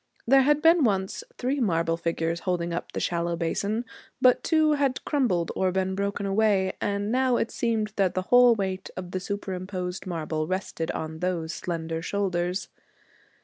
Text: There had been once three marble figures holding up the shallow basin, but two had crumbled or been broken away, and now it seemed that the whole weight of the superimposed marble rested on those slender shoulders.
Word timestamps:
There 0.25 0.41
had 0.41 0.63
been 0.63 0.83
once 0.83 1.23
three 1.37 1.59
marble 1.59 1.95
figures 1.95 2.39
holding 2.39 2.73
up 2.73 2.91
the 2.91 2.99
shallow 2.99 3.35
basin, 3.35 3.85
but 4.19 4.43
two 4.43 4.71
had 4.71 5.05
crumbled 5.05 5.51
or 5.55 5.71
been 5.71 5.93
broken 5.93 6.25
away, 6.25 6.73
and 6.81 7.11
now 7.11 7.37
it 7.37 7.51
seemed 7.51 7.93
that 7.97 8.15
the 8.15 8.23
whole 8.33 8.55
weight 8.55 8.89
of 8.97 9.11
the 9.11 9.19
superimposed 9.19 10.07
marble 10.07 10.47
rested 10.47 10.89
on 10.89 11.19
those 11.19 11.53
slender 11.53 12.01
shoulders. 12.01 12.67